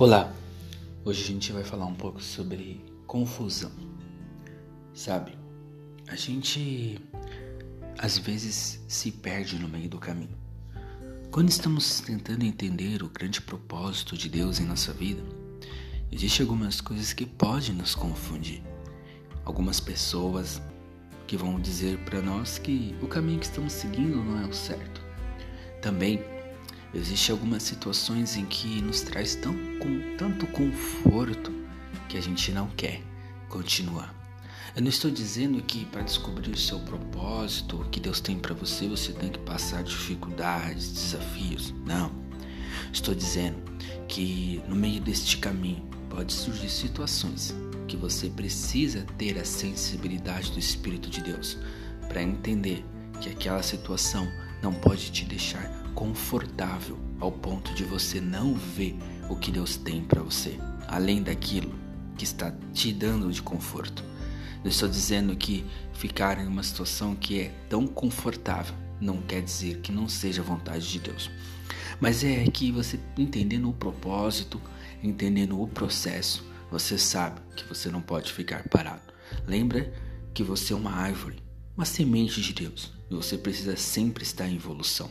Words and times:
Olá, 0.00 0.32
hoje 1.04 1.22
a 1.22 1.26
gente 1.26 1.52
vai 1.52 1.62
falar 1.62 1.84
um 1.84 1.94
pouco 1.94 2.22
sobre 2.22 2.82
confusão. 3.06 3.70
Sabe, 4.94 5.36
a 6.08 6.16
gente 6.16 6.98
às 7.98 8.16
vezes 8.16 8.82
se 8.88 9.12
perde 9.12 9.58
no 9.58 9.68
meio 9.68 9.90
do 9.90 9.98
caminho. 9.98 10.38
Quando 11.30 11.50
estamos 11.50 12.00
tentando 12.00 12.46
entender 12.46 13.02
o 13.02 13.10
grande 13.10 13.42
propósito 13.42 14.16
de 14.16 14.30
Deus 14.30 14.58
em 14.58 14.64
nossa 14.64 14.90
vida, 14.90 15.22
existem 16.10 16.44
algumas 16.44 16.80
coisas 16.80 17.12
que 17.12 17.26
podem 17.26 17.74
nos 17.74 17.94
confundir. 17.94 18.62
Algumas 19.44 19.80
pessoas 19.80 20.62
que 21.26 21.36
vão 21.36 21.60
dizer 21.60 21.98
para 22.06 22.22
nós 22.22 22.56
que 22.56 22.96
o 23.02 23.06
caminho 23.06 23.40
que 23.40 23.44
estamos 23.44 23.74
seguindo 23.74 24.16
não 24.24 24.40
é 24.40 24.46
o 24.46 24.54
certo. 24.54 25.02
Também 25.82 26.24
Existem 26.92 27.32
algumas 27.32 27.62
situações 27.62 28.36
em 28.36 28.44
que 28.44 28.82
nos 28.82 29.00
traz 29.00 29.36
tão, 29.36 29.54
com 29.78 30.16
tanto 30.16 30.46
conforto 30.48 31.52
que 32.08 32.18
a 32.18 32.20
gente 32.20 32.50
não 32.50 32.68
quer 32.70 33.00
continuar. 33.48 34.14
Eu 34.74 34.82
não 34.82 34.88
estou 34.88 35.10
dizendo 35.10 35.62
que 35.62 35.84
para 35.84 36.02
descobrir 36.02 36.50
o 36.50 36.58
seu 36.58 36.80
propósito, 36.80 37.80
o 37.80 37.84
que 37.90 38.00
Deus 38.00 38.20
tem 38.20 38.38
para 38.38 38.54
você, 38.54 38.88
você 38.88 39.12
tem 39.12 39.30
que 39.30 39.38
passar 39.40 39.82
dificuldades, 39.84 40.92
desafios. 40.92 41.72
Não. 41.84 42.10
Estou 42.92 43.14
dizendo 43.14 43.62
que 44.08 44.60
no 44.68 44.74
meio 44.74 45.00
deste 45.00 45.38
caminho 45.38 45.88
pode 46.08 46.32
surgir 46.32 46.68
situações 46.68 47.54
que 47.86 47.96
você 47.96 48.28
precisa 48.28 49.04
ter 49.18 49.38
a 49.38 49.44
sensibilidade 49.44 50.52
do 50.52 50.58
Espírito 50.58 51.08
de 51.08 51.20
Deus 51.20 51.56
para 52.08 52.22
entender 52.22 52.84
que 53.20 53.28
aquela 53.28 53.62
situação 53.62 54.28
não 54.62 54.72
pode 54.72 55.10
te 55.10 55.24
deixar 55.24 55.79
confortável 55.94 56.98
ao 57.18 57.30
ponto 57.30 57.74
de 57.74 57.84
você 57.84 58.20
não 58.20 58.54
ver 58.54 58.96
o 59.28 59.36
que 59.36 59.50
Deus 59.50 59.76
tem 59.76 60.02
para 60.02 60.22
você, 60.22 60.58
além 60.88 61.22
daquilo 61.22 61.72
que 62.16 62.24
está 62.24 62.52
te 62.72 62.92
dando 62.92 63.30
de 63.32 63.42
conforto. 63.42 64.04
Eu 64.62 64.70
estou 64.70 64.88
dizendo 64.88 65.34
que 65.36 65.64
ficar 65.94 66.38
em 66.38 66.46
uma 66.46 66.62
situação 66.62 67.14
que 67.14 67.40
é 67.40 67.48
tão 67.68 67.86
confortável 67.86 68.74
não 69.00 69.22
quer 69.22 69.42
dizer 69.42 69.78
que 69.80 69.90
não 69.90 70.08
seja 70.08 70.42
vontade 70.42 70.90
de 70.90 70.98
Deus. 70.98 71.30
Mas 71.98 72.22
é 72.22 72.44
que 72.44 72.70
você 72.70 72.98
entendendo 73.16 73.68
o 73.68 73.72
propósito, 73.72 74.60
entendendo 75.02 75.60
o 75.60 75.66
processo, 75.66 76.44
você 76.70 76.98
sabe 76.98 77.40
que 77.56 77.64
você 77.64 77.88
não 77.90 78.02
pode 78.02 78.32
ficar 78.32 78.68
parado. 78.68 79.02
Lembra 79.46 79.92
que 80.34 80.42
você 80.42 80.72
é 80.72 80.76
uma 80.76 80.92
árvore, 80.92 81.42
uma 81.76 81.84
semente 81.84 82.40
de 82.40 82.52
Deus, 82.52 82.92
e 83.10 83.14
você 83.14 83.36
precisa 83.36 83.76
sempre 83.76 84.22
estar 84.22 84.46
em 84.46 84.56
evolução. 84.56 85.10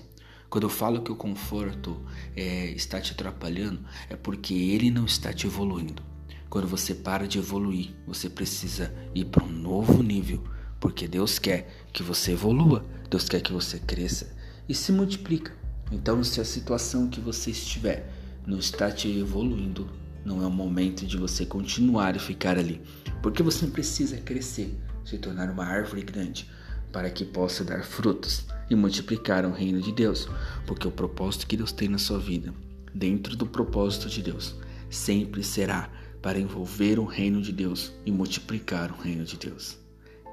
Quando 0.50 0.64
eu 0.64 0.69
falo 0.69 1.03
que 1.03 1.11
o 1.11 1.16
conforto 1.16 2.02
é, 2.36 2.72
está 2.72 3.00
te 3.00 3.11
atrapalhando, 3.11 3.81
é 4.09 4.16
porque 4.16 4.55
ele 4.55 4.89
não 4.89 5.05
está 5.05 5.31
te 5.31 5.45
evoluindo. 5.45 6.02
Quando 6.50 6.67
você 6.67 6.95
para 6.95 7.28
de 7.28 7.38
evoluir, 7.38 7.92
você 8.08 8.28
precisa 8.28 8.92
ir 9.14 9.25
para 9.25 9.44
um 9.44 9.52
novo 9.52 10.02
nível, 10.02 10.44
porque 10.80 11.08
Deus 11.08 11.38
quer 11.38 11.88
que 11.94 12.02
você 12.02 12.31
evolua, 12.31 12.83
Deus 13.11 13.30
quer 13.30 13.42
que 13.42 13.53
você 13.53 13.77
cresça 13.77 14.36
e 14.67 14.73
se 14.73 14.92
multiplica. 14.92 15.55
Então, 15.92 16.23
se 16.23 16.42
a 16.42 16.45
situação 16.45 17.08
que 17.08 17.20
você 17.20 17.52
estiver 17.52 18.11
não 18.47 18.58
está 18.58 18.89
te 18.92 19.08
evoluindo, 19.20 19.88
não 20.25 20.42
é 20.42 20.47
o 20.47 20.52
momento 20.52 21.05
de 21.05 21.16
você 21.16 21.45
continuar 21.45 22.16
e 22.16 22.20
ficar 22.20 22.58
ali, 22.58 22.81
porque 23.22 23.44
você 23.44 23.67
precisa 23.67 24.17
crescer, 24.17 24.75
se 25.05 25.20
tornar 25.20 25.52
uma 25.52 25.66
árvore 25.66 26.02
grande, 26.02 26.50
para 26.92 27.11
que 27.11 27.23
possa 27.23 27.64
dar 27.64 27.83
frutos 27.83 28.47
e 28.69 28.75
multiplicar 28.75 29.45
o 29.45 29.51
reino 29.51 29.81
de 29.81 29.91
Deus, 29.91 30.27
porque 30.65 30.87
o 30.87 30.91
propósito 30.91 31.47
que 31.47 31.57
Deus 31.57 31.71
tem 31.71 31.87
na 31.87 31.97
sua 31.97 32.19
vida, 32.19 32.53
dentro 32.93 33.35
do 33.35 33.45
propósito 33.45 34.09
de 34.09 34.21
Deus, 34.21 34.55
sempre 34.89 35.43
será 35.43 35.89
para 36.21 36.39
envolver 36.39 36.99
o 36.99 37.05
reino 37.05 37.41
de 37.41 37.52
Deus 37.52 37.93
e 38.05 38.11
multiplicar 38.11 38.91
o 38.91 39.02
reino 39.02 39.23
de 39.23 39.37
Deus. 39.37 39.77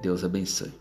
Deus 0.03 0.25
abençoe. 0.25 0.73